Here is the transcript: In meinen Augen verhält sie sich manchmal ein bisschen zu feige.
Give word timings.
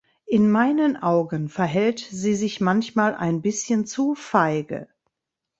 In 0.25 0.49
meinen 0.49 0.97
Augen 0.97 1.47
verhält 1.47 1.99
sie 1.99 2.33
sich 2.33 2.59
manchmal 2.59 3.13
ein 3.13 3.43
bisschen 3.43 3.85
zu 3.85 4.15
feige. 4.15 4.87